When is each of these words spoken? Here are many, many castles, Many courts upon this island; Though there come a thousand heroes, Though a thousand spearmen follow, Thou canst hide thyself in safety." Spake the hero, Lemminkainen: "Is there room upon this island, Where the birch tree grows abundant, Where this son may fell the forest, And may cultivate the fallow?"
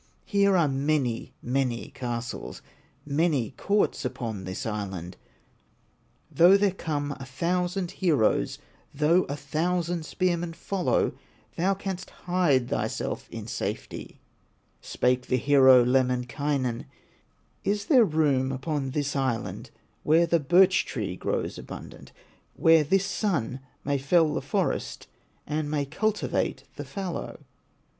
Here 0.25 0.57
are 0.57 0.67
many, 0.67 1.35
many 1.43 1.89
castles, 1.89 2.63
Many 3.05 3.51
courts 3.51 4.03
upon 4.03 4.45
this 4.45 4.65
island; 4.65 5.15
Though 6.31 6.57
there 6.57 6.71
come 6.71 7.11
a 7.19 7.25
thousand 7.25 7.91
heroes, 7.91 8.57
Though 8.95 9.25
a 9.25 9.35
thousand 9.35 10.07
spearmen 10.07 10.53
follow, 10.53 11.13
Thou 11.55 11.75
canst 11.75 12.09
hide 12.25 12.69
thyself 12.69 13.29
in 13.29 13.45
safety." 13.45 14.19
Spake 14.81 15.27
the 15.27 15.37
hero, 15.37 15.85
Lemminkainen: 15.85 16.85
"Is 17.63 17.85
there 17.85 18.03
room 18.03 18.51
upon 18.51 18.89
this 18.89 19.15
island, 19.15 19.69
Where 20.01 20.25
the 20.25 20.39
birch 20.39 20.83
tree 20.87 21.15
grows 21.15 21.59
abundant, 21.59 22.11
Where 22.55 22.83
this 22.83 23.05
son 23.05 23.59
may 23.85 23.99
fell 23.99 24.33
the 24.33 24.41
forest, 24.41 25.05
And 25.45 25.69
may 25.69 25.85
cultivate 25.85 26.63
the 26.75 26.85
fallow?" 26.85 27.41